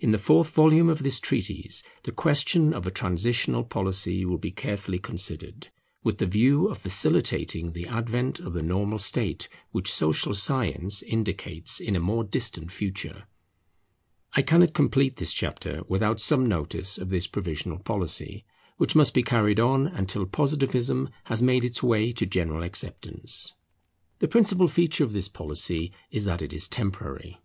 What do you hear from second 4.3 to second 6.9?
be carefully considered, with the view of